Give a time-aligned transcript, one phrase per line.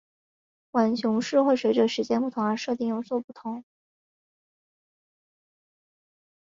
[0.71, 3.63] 浣熊市会随时间不同而设定有所不同。